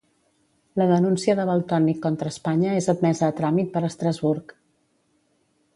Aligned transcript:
La 0.81 0.87
denúncia 0.91 1.35
de 1.39 1.45
Valtònyc 1.49 1.99
contra 2.07 2.33
Espanya 2.35 2.73
és 2.81 2.89
admesa 2.95 3.29
a 3.29 3.37
tràmit 3.41 3.73
per 3.77 3.87
Estrasburg. 3.91 4.57